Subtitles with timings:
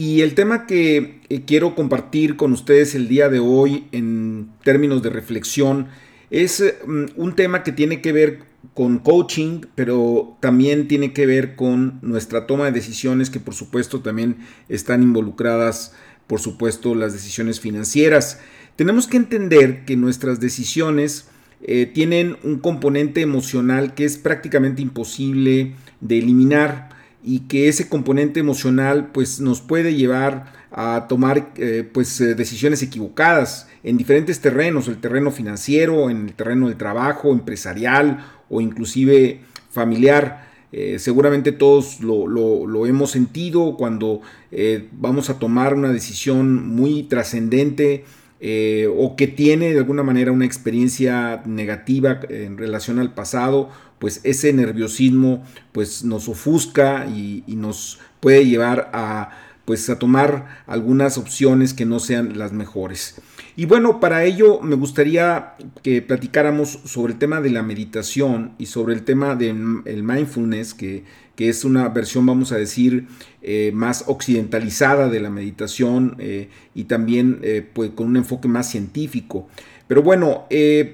[0.00, 5.02] Y el tema que eh, quiero compartir con ustedes el día de hoy en términos
[5.02, 5.88] de reflexión
[6.30, 8.38] es mm, un tema que tiene que ver
[8.72, 14.00] con coaching, pero también tiene que ver con nuestra toma de decisiones que por supuesto
[14.00, 14.38] también
[14.70, 15.92] están involucradas,
[16.26, 18.40] por supuesto, las decisiones financieras.
[18.76, 21.28] Tenemos que entender que nuestras decisiones
[21.60, 28.40] eh, tienen un componente emocional que es prácticamente imposible de eliminar y que ese componente
[28.40, 34.88] emocional pues nos puede llevar a tomar eh, pues eh, decisiones equivocadas en diferentes terrenos,
[34.88, 39.40] el terreno financiero, en el terreno del trabajo, empresarial o inclusive
[39.70, 40.48] familiar.
[40.72, 44.20] Eh, seguramente todos lo, hemos sentido cuando
[44.92, 48.04] vamos a tomar una decisión muy trascendente
[48.96, 53.68] o que tiene de alguna manera una experiencia negativa en relación al pasado
[54.00, 59.30] pues ese nerviosismo pues nos ofusca y, nos puede llevar a
[59.70, 63.20] pues a tomar algunas opciones que no sean las mejores.
[63.54, 65.54] Y bueno, para ello me gustaría
[65.84, 71.04] que platicáramos sobre el tema de la meditación y sobre el tema del mindfulness, que,
[71.36, 73.06] es una versión, vamos a decir,
[73.42, 78.68] eh, más occidentalizada de la meditación eh, y también eh, pues, con un enfoque más
[78.68, 79.46] científico.
[79.86, 80.46] Pero bueno,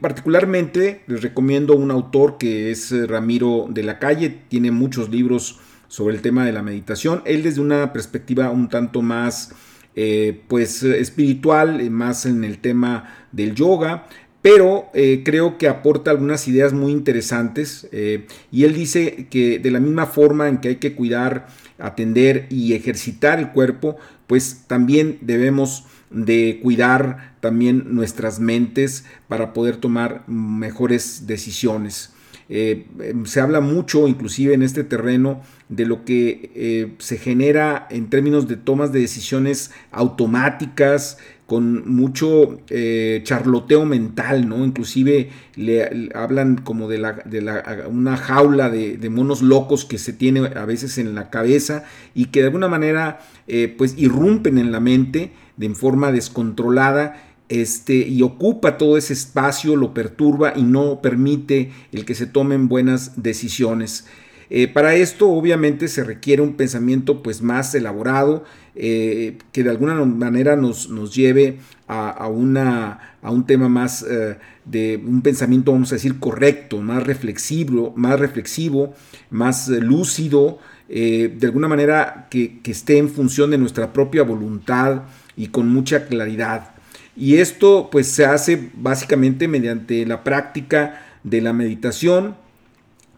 [0.00, 5.58] particularmente les recomiendo un autor que es Ramiro de la Calle, tiene muchos libros
[5.90, 9.52] sobre el tema de la meditación, él desde una perspectiva un tanto más
[9.96, 14.06] eh, pues espiritual, más en el tema del yoga,
[14.40, 14.86] pero
[15.22, 20.48] creo que aporta algunas ideas muy interesantes y él dice que de la misma forma
[20.48, 27.34] en que hay que cuidar, atender y ejercitar el cuerpo, pues también debemos de cuidar
[27.40, 32.12] también nuestras mentes para poder tomar mejores decisiones.
[32.52, 37.86] Eh, em, se habla mucho, inclusive en este terreno, de lo que eh, se genera
[37.90, 41.16] en términos de tomas de decisiones automáticas,
[41.46, 44.64] con mucho eh, charloteo mental, ¿no?
[44.64, 47.00] Inclusive le, hablan como de,
[47.88, 51.84] una jaula de, de, monos locos que se tiene a veces en la cabeza
[52.14, 53.20] y que de alguna manera
[53.76, 59.92] pues irrumpen en la mente de forma descontrolada este, y ocupa todo ese espacio, lo
[59.92, 64.06] perturba y no permite el que se tomen buenas decisiones.
[64.50, 68.44] Eh, para esto obviamente se requiere un pensamiento pues más elaborado
[68.74, 74.38] eh, que de alguna manera nos, nos lleve a, una, a, un tema más eh,
[74.64, 78.94] de un pensamiento vamos a decir correcto, más reflexivo, más, reflexivo,
[79.30, 80.58] más lúcido,
[80.88, 85.02] de alguna manera que esté en función de nuestra propia voluntad
[85.36, 86.79] y con mucha claridad.
[87.16, 92.36] Y esto pues se hace básicamente mediante la práctica de la meditación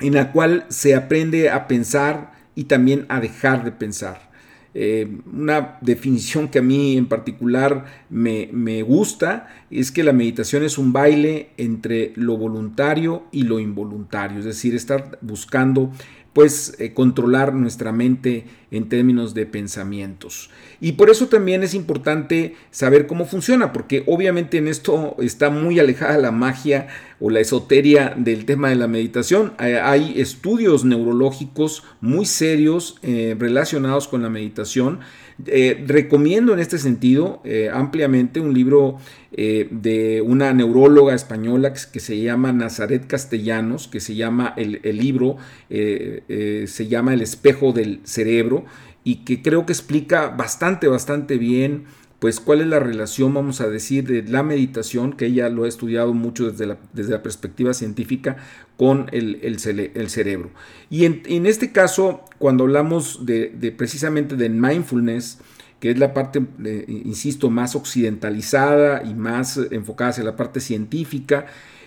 [0.00, 4.32] en la cual se aprende a pensar y también a dejar de pensar.
[4.74, 10.62] Eh, una definición que a mí en particular me, me, gusta es que la meditación
[10.62, 15.92] es un baile entre lo voluntario y lo involuntario, es decir, estar buscando
[16.32, 20.50] pues eh, controlar nuestra mente en términos de pensamientos.
[20.80, 25.78] Y por eso también es importante saber cómo funciona, porque obviamente en esto está muy
[25.78, 26.88] alejada la magia
[27.20, 29.52] o la esoteria del tema de la meditación.
[29.58, 35.00] Hay estudios neurológicos muy serios eh, relacionados con la meditación
[35.46, 38.98] eh, recomiendo en este sentido eh, ampliamente un libro
[39.32, 44.98] eh, de una neuróloga española que, se llama Nazaret Castellanos, que se llama el, el
[44.98, 48.61] libro, se llama El espejo del cerebro
[49.04, 51.84] y que creo que explica bastante, bastante bien
[52.22, 55.68] pues cuál es la relación, vamos a decir, de la meditación, que ella lo ha
[55.68, 58.36] estudiado mucho desde la, desde la perspectiva científica,
[58.76, 60.50] con el, el, cerebro.
[60.88, 65.40] Y en, este caso, cuando hablamos de, precisamente de mindfulness,
[65.80, 66.40] que es la parte,
[66.86, 71.46] insisto, más occidentalizada y más enfocada hacia la parte científica,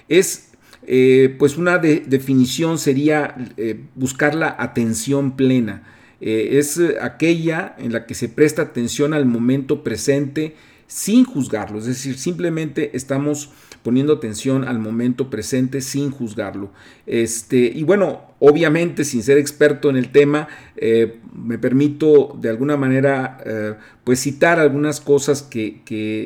[0.09, 0.49] es
[0.85, 5.94] eh, pues una definición sería eh, buscar la atención plena.
[6.21, 10.55] Eh, es aquella en la que se presta atención al momento presente
[10.87, 13.51] sin juzgarlo, es decir, simplemente estamos
[13.85, 16.71] poniendo atención al momento presente sin juzgarlo.
[17.05, 22.77] Este, y bueno, obviamente sin ser experto en el tema, eh, me permito de alguna
[22.77, 25.83] manera eh, pues citar algunas cosas que,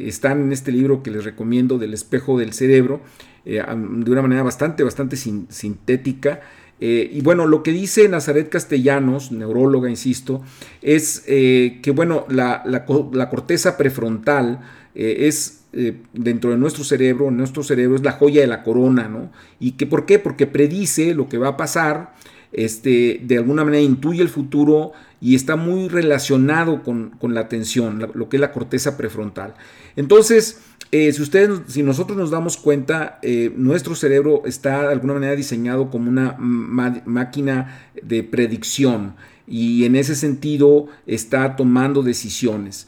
[0.08, 3.02] están en este libro que les recomiendo del espejo del cerebro,
[3.44, 6.40] eh, de una manera bastante, bastante sintética.
[6.80, 10.42] Y bueno, lo que dice Nazaret Castellanos, neuróloga, insisto,
[10.82, 14.62] es que bueno, la, la corteza prefrontal
[14.96, 19.32] es eh, dentro de nuestro cerebro, nuestro cerebro es la joya de la corona, ¿no?
[19.60, 20.18] ¿Y que, por qué?
[20.18, 22.16] Porque predice lo que va a pasar,
[22.52, 28.30] este, de alguna manera intuye el futuro y está muy relacionado con, la atención, lo
[28.30, 29.54] que es la corteza prefrontal.
[29.96, 30.60] Entonces,
[30.92, 35.36] eh, si ustedes, si nosotros nos damos cuenta, eh, nuestro cerebro está de alguna manera
[35.36, 39.14] diseñado como una máquina de predicción
[39.48, 42.88] y en ese sentido está tomando decisiones.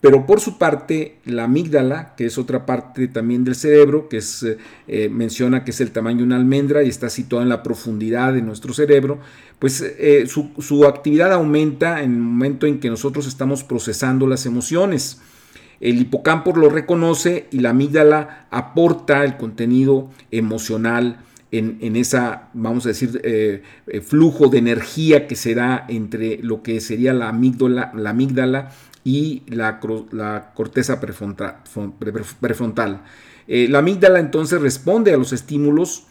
[0.00, 4.20] Pero por su parte, la amígdala, que es otra parte también del cerebro, que
[4.88, 8.32] eh, menciona que es el tamaño de una almendra y está situada en la profundidad
[8.32, 9.20] de nuestro cerebro,
[9.58, 9.84] pues
[10.26, 15.20] su, actividad aumenta en el momento en que nosotros estamos procesando las emociones.
[15.82, 21.18] El hipocampo lo reconoce y la amígdala aporta el contenido emocional
[21.50, 23.20] en, en esa, vamos a decir,
[24.02, 28.70] flujo de energía que se da entre lo que sería la amígdala, la amígdala
[29.04, 29.80] y la,
[30.54, 33.02] corteza prefrontal.
[33.48, 36.04] Eh, la amígdala entonces responde a los estímulos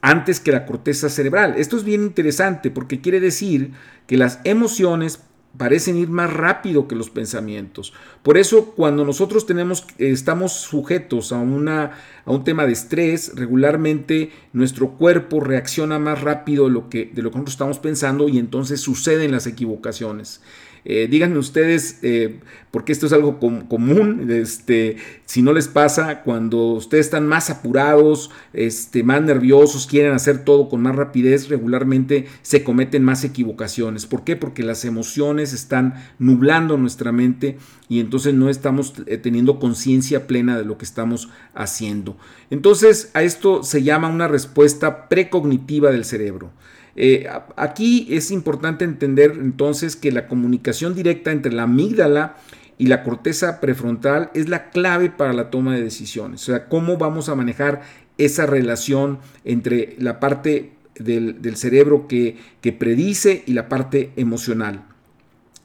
[0.00, 1.54] antes que la corteza cerebral.
[1.58, 3.72] Esto es bien interesante porque quiere decir
[4.06, 5.20] que las emociones
[5.56, 7.92] parecen ir más rápido que los pensamientos.
[8.22, 11.92] Por eso cuando nosotros tenemos, estamos sujetos a, una,
[12.24, 17.22] a un tema de estrés, regularmente nuestro cuerpo reacciona más rápido de lo, que, de
[17.22, 20.40] lo que nosotros estamos pensando y entonces suceden las equivocaciones.
[20.84, 22.40] Eh, díganme ustedes, eh,
[22.70, 24.96] porque esto es algo común, este,
[25.26, 30.68] si no les pasa, cuando ustedes están más apurados, este, más nerviosos, quieren hacer todo
[30.68, 34.06] con más rapidez, regularmente se cometen más equivocaciones.
[34.06, 34.36] ¿Por qué?
[34.36, 40.56] Porque las emociones están nublando nuestra mente y entonces no estamos eh, teniendo conciencia plena
[40.56, 42.16] de lo que estamos haciendo.
[42.50, 46.52] Entonces, a esto se llama una respuesta precognitiva del cerebro.
[47.02, 47.26] Eh,
[47.56, 52.36] aquí es importante entender entonces que la comunicación directa entre la amígdala
[52.76, 56.42] y la corteza prefrontal es la clave para la toma de decisiones.
[56.42, 57.80] O sea, cómo vamos a manejar
[58.18, 62.36] esa relación entre la parte del, cerebro que,
[62.78, 64.84] predice y la parte emocional.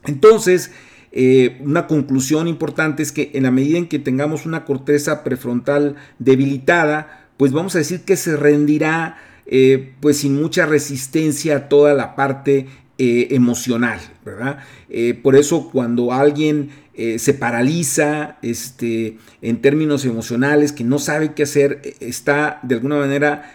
[0.06, 0.72] Entonces,
[1.12, 5.98] eh, una conclusión importante es que en la medida en que tengamos una corteza prefrontal
[6.18, 9.18] debilitada, pues vamos a decir que se rendirá
[9.48, 12.66] eh, pues sin mucha resistencia a toda la parte
[12.98, 14.60] eh, emocional, ¿verdad?
[14.90, 16.86] Eh, por eso cuando alguien
[17.18, 23.52] se paraliza este, en términos emocionales, que no sabe qué hacer, está de alguna manera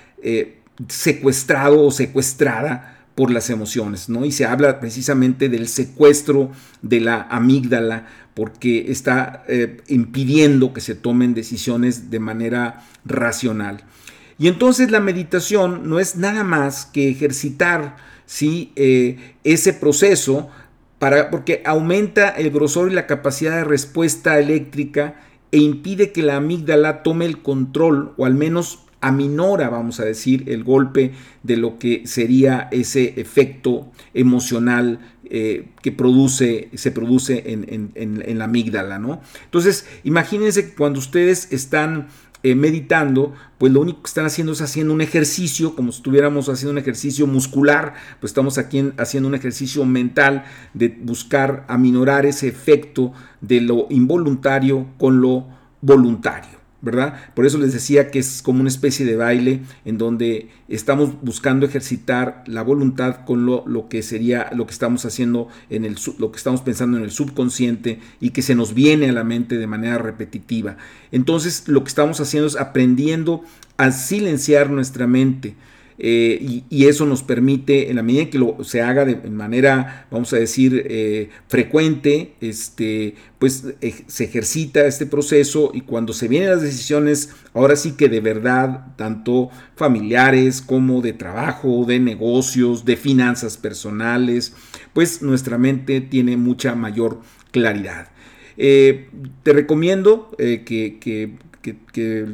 [0.89, 4.27] secuestrado o secuestrada por las emociones, ¿no?
[4.27, 6.51] Y se habla precisamente del secuestro
[6.83, 9.47] de la amígdala porque está
[9.89, 13.85] impidiendo que se tomen decisiones de manera racional.
[14.41, 18.73] Y entonces la meditación no es nada más que ejercitar ¿sí?
[18.75, 20.49] Eh, ese proceso
[20.99, 25.21] para, porque aumenta el grosor y la capacidad de respuesta eléctrica
[25.53, 30.45] e impide que la amígdala tome el control o al menos aminora, vamos a decir,
[30.49, 31.13] el golpe
[31.43, 38.45] de lo que sería ese efecto emocional eh, que produce, se produce en, en, la
[38.45, 39.21] amígdala, ¿no?
[39.45, 42.09] Entonces, imagínense que cuando ustedes están
[42.43, 46.49] eh, meditando, pues lo único que están haciendo es haciendo un ejercicio, como si estuviéramos
[46.49, 52.49] haciendo un ejercicio muscular, pues estamos aquí haciendo un ejercicio mental de buscar aminorar ese
[52.49, 55.47] efecto de lo involuntario con lo
[55.81, 56.60] voluntario.
[56.83, 57.15] ¿Verdad?
[57.35, 61.67] Por eso les decía que es como una especie de baile en donde estamos buscando
[61.67, 66.33] ejercitar la voluntad con lo, lo, que sería lo que estamos haciendo en el lo
[66.33, 69.67] que estamos pensando en el subconsciente y que se nos viene a la mente de
[69.67, 70.77] manera repetitiva.
[71.13, 73.45] Entonces, lo que estamos haciendo es aprendiendo
[73.77, 75.55] a silenciar nuestra mente.
[76.03, 80.33] Eh, y, eso nos permite, en la medida que lo, se haga de manera, vamos
[80.33, 83.67] a decir, eh, frecuente, este, pues
[84.07, 88.97] se ejercita este proceso y cuando se vienen las decisiones, ahora sí que de verdad,
[88.97, 94.55] tanto familiares como de trabajo, de negocios, de finanzas personales,
[94.95, 98.09] pues nuestra mente tiene mucha mayor claridad.
[98.57, 99.11] Eh,
[99.43, 101.37] te recomiendo que,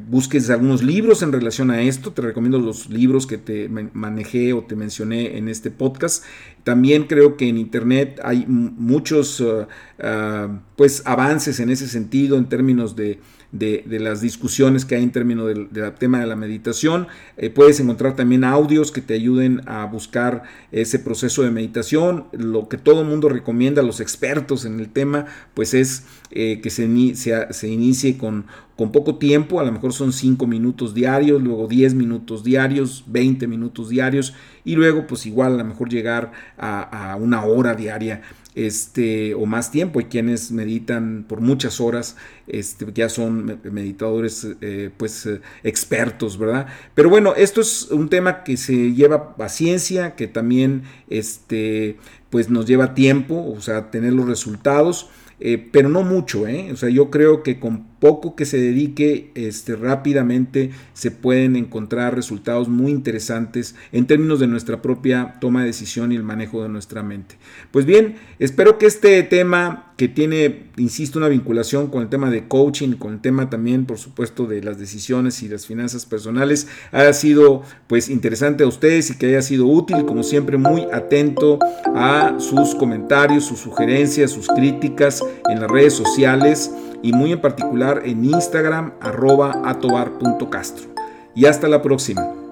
[0.09, 2.13] busques algunos libros en relación a esto.
[2.13, 6.25] Te recomiendo los libros que te manejé o te mencioné en este podcast.
[6.65, 9.67] También creo que en Internet hay muchos uh,
[9.99, 13.19] uh, pues, avances en ese sentido en términos de
[13.53, 17.07] de, las discusiones que hay en términos del, tema de la meditación.
[17.37, 22.27] Eh, puedes encontrar también audios que te ayuden a buscar ese proceso de meditación.
[22.33, 26.71] Lo que todo el mundo recomienda, los expertos en el tema, pues es eh, que
[26.71, 32.45] se, inicie con, poco tiempo, a lo mejor son 5 minutos diarios, luego 10 minutos
[32.45, 34.35] diarios, 20 minutos diarios
[34.65, 38.23] y luego pues igual a lo mejor llegar a una hora diaria
[38.57, 40.01] este, o más tiempo.
[40.01, 42.17] Hay quienes meditan por muchas horas,
[42.49, 46.67] este, ya son meditadores eh, pues eh, expertos, ¿verdad?
[46.95, 51.99] Pero bueno, esto es un tema que se lleva paciencia, que también este,
[52.31, 55.11] pues nos lleva tiempo, o sea, tener los resultados.
[55.39, 56.71] Eh, pero no mucho, ¿eh?
[56.73, 62.15] O sea, yo creo que con poco que se dedique este, rápidamente se pueden encontrar
[62.15, 66.69] resultados muy interesantes en términos de nuestra propia toma de decisión y el manejo de
[66.69, 67.37] nuestra mente.
[67.71, 72.47] Pues bien, espero que este tema que tiene, insisto, una vinculación con el tema de
[72.47, 77.15] coaching, con el tema también, por supuesto, de las decisiones y las finanzas personales, haya
[77.15, 81.59] sido pues interesante a ustedes y que haya sido útil, como siempre, muy atento
[81.95, 86.71] a sus comentarios, sus sugerencias, sus críticas en las redes sociales
[87.03, 90.87] y muy en particular en Instagram arroba atobar.castro.
[91.35, 92.46] Y hasta la próxima.